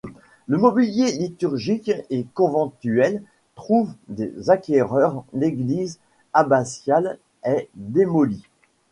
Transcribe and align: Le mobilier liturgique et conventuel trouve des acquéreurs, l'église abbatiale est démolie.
Le 0.47 0.57
mobilier 0.57 1.11
liturgique 1.11 1.91
et 2.09 2.25
conventuel 2.33 3.21
trouve 3.53 3.93
des 4.07 4.49
acquéreurs, 4.49 5.23
l'église 5.31 5.99
abbatiale 6.33 7.19
est 7.43 7.69
démolie. 7.75 8.41